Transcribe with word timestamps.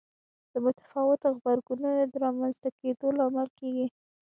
د 0.51 0.53
متفاوتو 0.65 1.27
غبرګونونو 1.35 2.03
د 2.11 2.13
رامنځته 2.25 2.69
کېدو 2.79 3.07
لامل 3.17 3.47
کېږي. 3.59 3.87